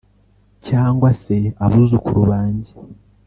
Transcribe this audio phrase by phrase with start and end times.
[0.67, 2.71] Cyangwa se abuzukuru banjye